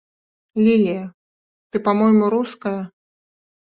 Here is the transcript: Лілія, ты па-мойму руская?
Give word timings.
Лілія, 0.67 1.03
ты 1.69 1.85
па-мойму 1.91 2.35
руская? 2.39 2.77